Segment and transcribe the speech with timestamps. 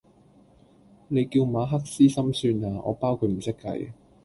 [1.09, 3.91] 你叫馬克思心算啊，我包佢唔識計!